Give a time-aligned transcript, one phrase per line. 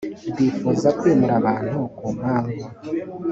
[0.31, 2.63] rwifuza kwimura abantu ku mpamvu